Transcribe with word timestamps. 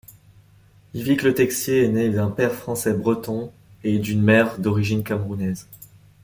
Yvick 0.95 1.21
Letexier 1.21 1.83
est 1.83 1.87
né 1.89 2.09
d'un 2.09 2.31
père 2.31 2.53
français 2.55 2.91
breton 2.91 3.51
et 3.83 3.99
d'une 3.99 4.23
mère 4.23 4.57
d'origine 4.57 5.03
camerounaise. 5.03 5.67